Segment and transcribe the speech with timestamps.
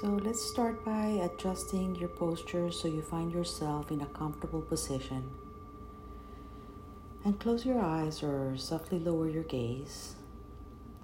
[0.00, 5.22] So let's start by adjusting your posture so you find yourself in a comfortable position.
[7.22, 10.14] And close your eyes or softly lower your gaze,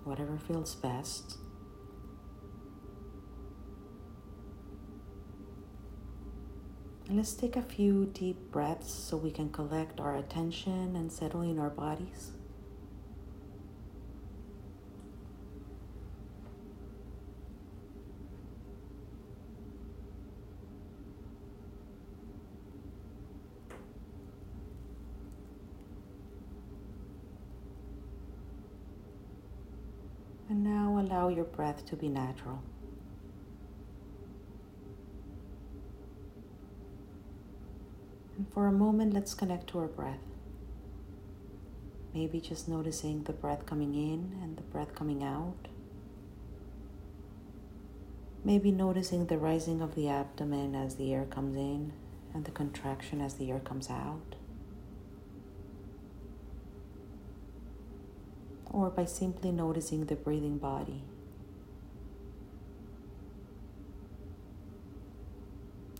[0.04, 1.36] whatever feels best.
[7.06, 11.42] And let's take a few deep breaths so we can collect our attention and settle
[11.42, 12.32] in our bodies.
[30.48, 32.62] And now allow your breath to be natural.
[38.36, 40.20] And for a moment, let's connect to our breath.
[42.12, 45.68] Maybe just noticing the breath coming in and the breath coming out.
[48.44, 51.92] Maybe noticing the rising of the abdomen as the air comes in
[52.32, 54.36] and the contraction as the air comes out.
[58.70, 61.02] Or by simply noticing the breathing body.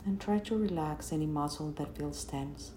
[0.06, 2.70] And try to relax any muscle that feels tense.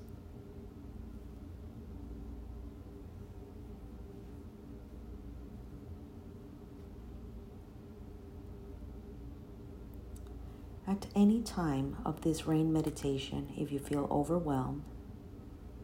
[10.88, 14.82] At any time of this rain meditation, if you feel overwhelmed,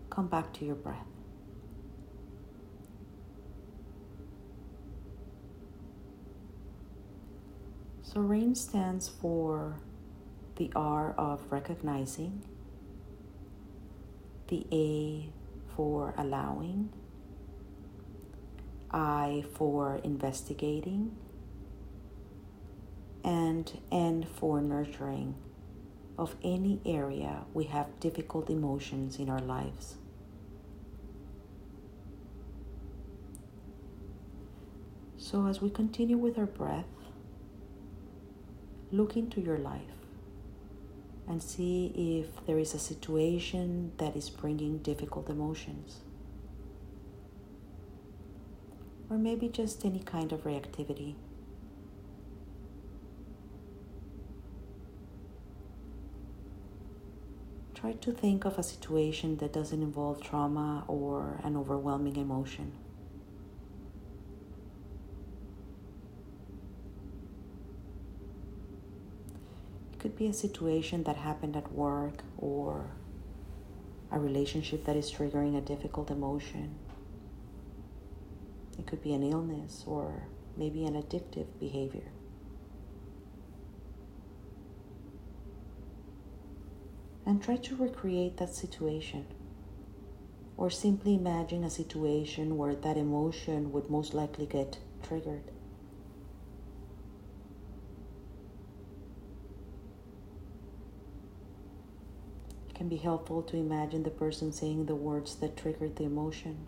[0.09, 1.05] come back to your breath.
[8.01, 9.75] So, rain stands for
[10.55, 12.41] the R of recognizing,
[14.47, 15.29] the A
[15.75, 16.89] for allowing,
[18.91, 21.15] I for investigating,
[23.23, 25.35] and N for nurturing
[26.17, 29.95] of any area we have difficult emotions in our lives.
[35.17, 36.85] So, as we continue with our breath,
[38.91, 39.94] look into your life
[41.27, 46.01] and see if there is a situation that is bringing difficult emotions.
[49.09, 51.15] Or maybe just any kind of reactivity.
[57.73, 62.71] Try to think of a situation that doesn't involve trauma or an overwhelming emotion.
[70.05, 72.91] Could be a situation that happened at work or
[74.11, 76.75] a relationship that is triggering a difficult emotion.
[78.77, 82.11] It could be an illness or maybe an addictive behavior.
[87.25, 89.25] And try to recreate that situation.
[90.55, 95.49] Or simply imagine a situation where that emotion would most likely get triggered.
[102.85, 106.67] Can be helpful to imagine the person saying the words that triggered the emotion.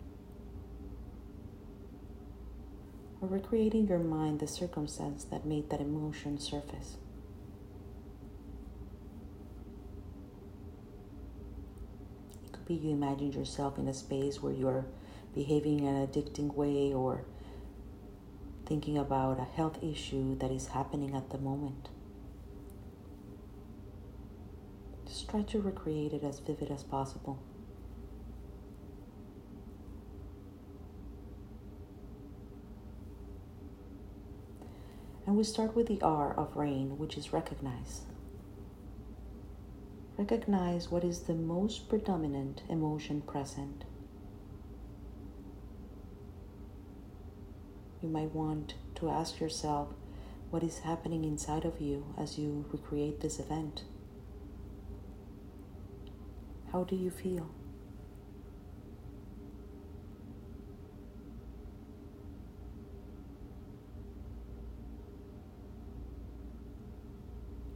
[3.20, 6.96] Or recreating your mind the circumstance that made that emotion surface.
[12.44, 14.86] It could be you imagined yourself in a space where you're
[15.36, 17.26] behaving in an addicting way or
[18.66, 21.90] thinking about a health issue that is happening at the moment.
[25.26, 27.38] Try to recreate it as vivid as possible.
[35.26, 38.02] And we start with the R of rain, which is recognize.
[40.16, 43.84] Recognize what is the most predominant emotion present.
[48.02, 49.88] You might want to ask yourself
[50.48, 53.82] what is happening inside of you as you recreate this event.
[56.72, 57.48] How do you feel?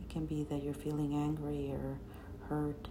[0.03, 1.99] It can be that you're feeling angry or
[2.49, 2.89] hurt.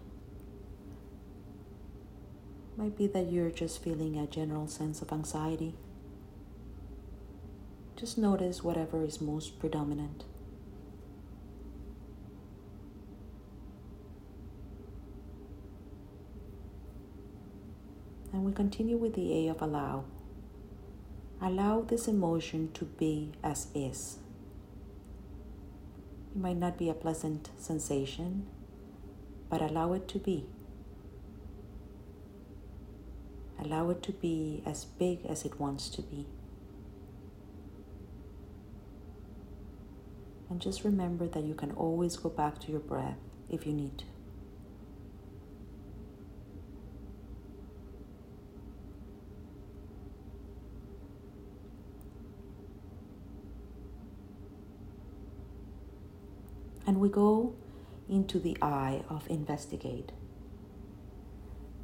[2.77, 5.75] Might be that you're just feeling a general sense of anxiety.
[7.95, 10.23] Just notice whatever is most predominant.
[18.33, 20.03] And we continue with the A of allow.
[21.41, 24.19] Allow this emotion to be as is.
[26.29, 28.45] It might not be a pleasant sensation,
[29.49, 30.45] but allow it to be.
[33.59, 36.27] Allow it to be as big as it wants to be.
[40.51, 43.17] And just remember that you can always go back to your breath
[43.49, 44.10] if you need to.
[56.91, 57.55] And we go
[58.09, 60.11] into the I of investigate.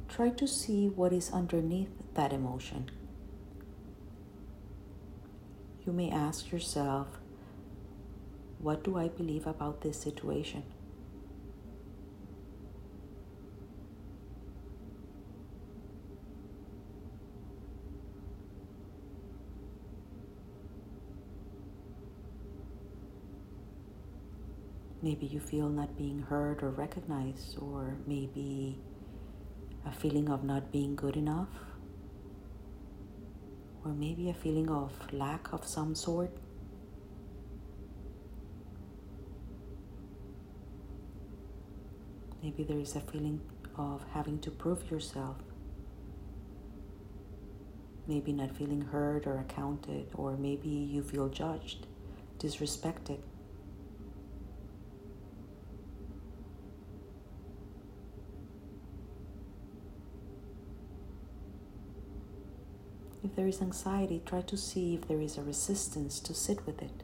[0.06, 2.90] Try to see what is underneath that emotion.
[5.86, 7.06] You may ask yourself,
[8.58, 10.64] what do I believe about this situation?
[25.00, 28.80] Maybe you feel not being heard or recognized, or maybe
[29.86, 31.48] a feeling of not being good enough,
[33.84, 36.36] or maybe a feeling of lack of some sort.
[42.42, 43.40] Maybe there is a feeling
[43.76, 45.36] of having to prove yourself.
[48.08, 51.86] Maybe not feeling heard or accounted, or maybe you feel judged,
[52.38, 53.20] disrespected.
[63.24, 66.80] If there is anxiety, try to see if there is a resistance to sit with
[66.82, 67.02] it.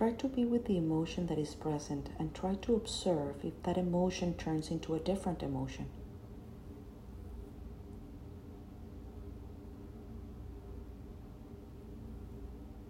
[0.00, 3.76] Try to be with the emotion that is present and try to observe if that
[3.76, 5.90] emotion turns into a different emotion.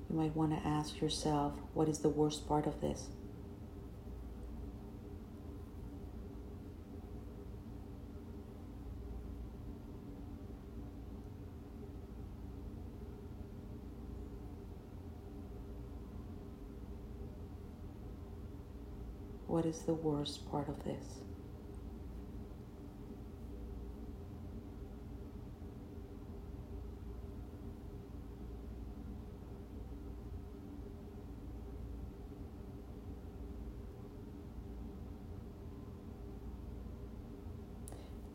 [0.08, 3.08] You might want to ask yourself, what is the worst part of this?
[19.60, 21.04] What is the worst part of this?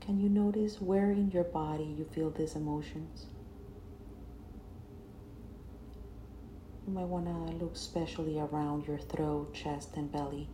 [0.01, 3.25] Can you notice where in your body you feel these emotions?
[6.86, 10.50] You might want to look especially around your throat, chest, and belly.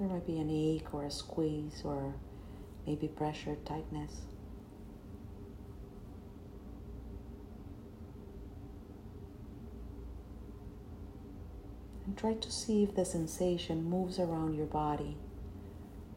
[0.00, 2.14] There might be an ache or a squeeze or
[2.86, 4.12] maybe pressure, tightness.
[12.06, 15.16] And try to see if the sensation moves around your body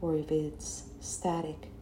[0.01, 1.73] or if it's static.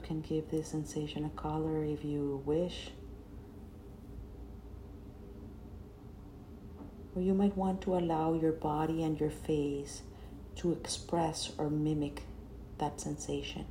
[0.00, 2.88] You can give this sensation a color if you wish.
[7.14, 10.00] Or you might want to allow your body and your face
[10.56, 12.22] to express or mimic
[12.78, 13.66] that sensation.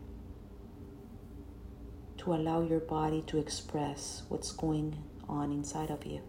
[2.19, 6.21] To allow your body to express what's going on inside of you.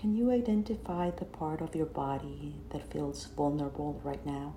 [0.00, 4.54] Can you identify the part of your body that feels vulnerable right now?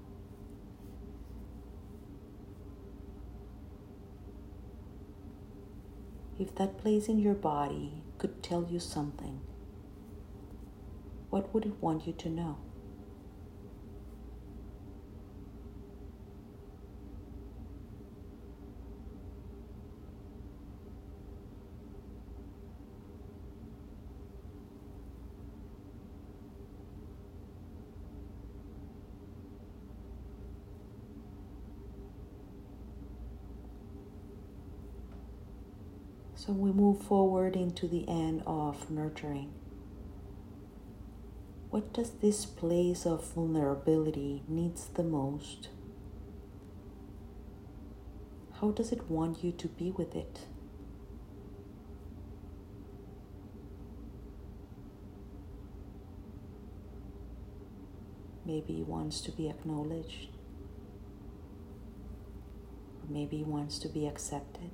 [6.37, 9.41] If that place in your body could tell you something,
[11.31, 12.57] what would it want you to know?
[36.43, 39.53] So we move forward into the end of nurturing.
[41.69, 45.69] What does this place of vulnerability needs the most?
[48.59, 50.47] How does it want you to be with it?
[58.43, 60.29] Maybe he wants to be acknowledged.
[63.07, 64.71] Maybe he wants to be accepted,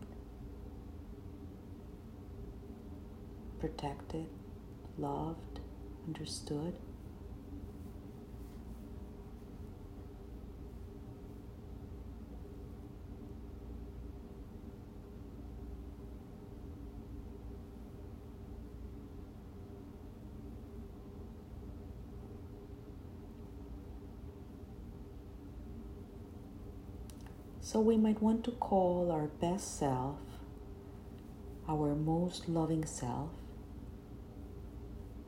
[3.59, 4.27] protected,
[4.97, 5.59] loved,
[6.07, 6.73] understood.
[27.61, 30.17] So we might want to call our best self
[31.67, 33.29] our most loving self.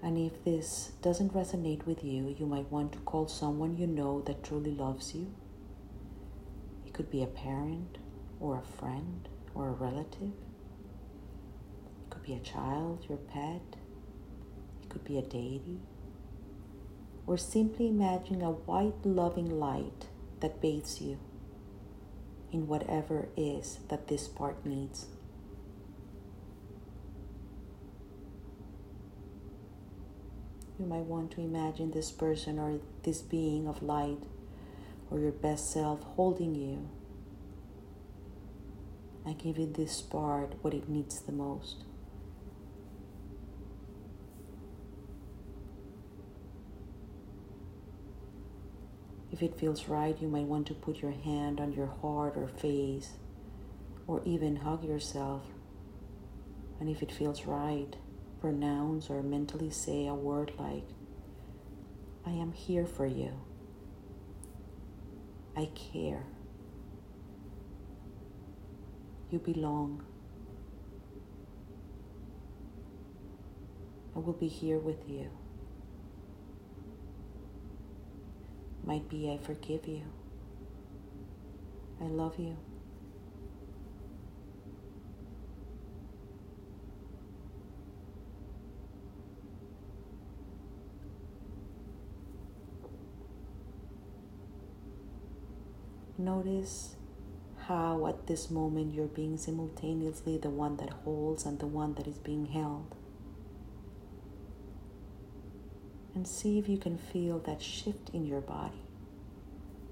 [0.01, 4.21] And if this doesn't resonate with you, you might want to call someone you know
[4.21, 5.33] that truly loves you.
[6.85, 7.97] It could be a parent
[8.39, 10.31] or a friend or a relative.
[12.03, 13.61] It could be a child, your pet.
[14.81, 15.79] It could be a deity.
[17.27, 20.07] Or simply imagine a white loving light
[20.39, 21.19] that bathes you
[22.51, 25.07] in whatever is that this part needs.
[30.79, 34.24] You might want to imagine this person or this being of light
[35.12, 36.89] or your best self holding you
[39.25, 41.83] and giving this part what it needs the most.
[49.33, 52.48] If it feels right, you might want to put your hand on your heart or
[52.48, 53.12] face,
[54.07, 55.43] or even hug yourself.
[56.79, 57.95] And if it feels right,
[58.39, 60.86] pronounce or mentally say a word like,
[62.25, 63.34] I am here for you.
[65.55, 66.24] I care.
[69.29, 70.03] You belong.
[74.15, 75.29] I will be here with you.
[78.89, 80.01] might be I forgive you.
[82.01, 82.58] I love you.
[96.19, 96.95] Notice
[97.65, 102.05] how at this moment you're being simultaneously the one that holds and the one that
[102.05, 102.95] is being held.
[106.19, 108.81] and see if you can feel that shift in your body,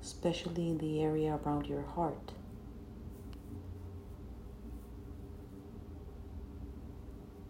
[0.01, 2.33] especially in the area around your heart.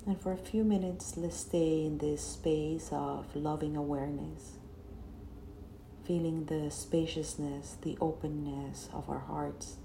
[0.05, 4.60] And for a few minutes, let's stay in this space of loving awareness,
[6.07, 9.75] feeling the spaciousness, the openness of our hearts.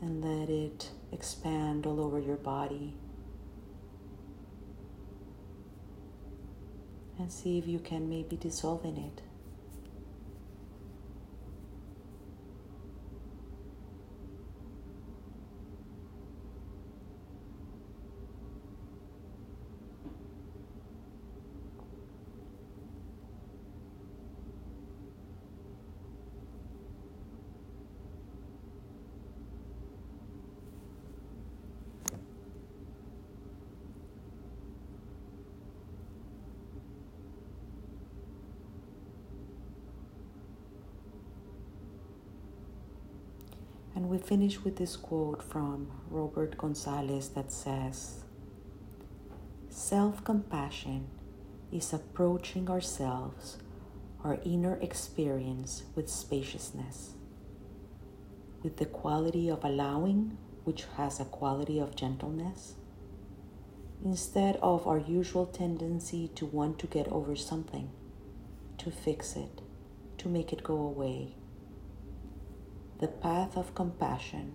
[0.00, 2.94] And let it expand all over your body
[7.18, 9.23] and see if you can maybe dissolve in it.
[44.04, 48.24] And we finish with this quote from Robert Gonzalez that says
[49.70, 51.06] Self compassion
[51.72, 53.56] is approaching ourselves,
[54.22, 57.14] our inner experience, with spaciousness,
[58.62, 62.74] with the quality of allowing, which has a quality of gentleness,
[64.04, 67.88] instead of our usual tendency to want to get over something,
[68.76, 69.62] to fix it,
[70.18, 71.36] to make it go away
[73.00, 74.52] the path of compassion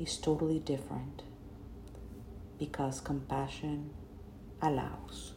[0.00, 1.22] is totally different
[2.58, 3.90] because compassion
[4.62, 5.34] allows.